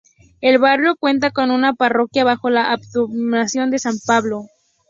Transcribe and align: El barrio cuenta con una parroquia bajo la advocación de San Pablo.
El 0.41 0.57
barrio 0.57 0.95
cuenta 0.95 1.29
con 1.29 1.51
una 1.51 1.73
parroquia 1.75 2.23
bajo 2.23 2.49
la 2.49 2.71
advocación 2.71 3.69
de 3.69 3.77
San 3.77 3.99
Pablo. 4.03 4.47